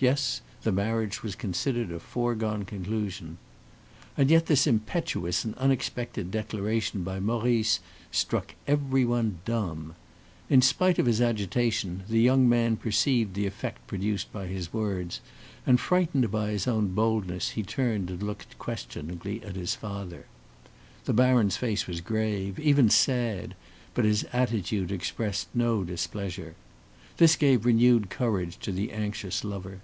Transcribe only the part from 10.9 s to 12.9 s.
of his agitation, the young man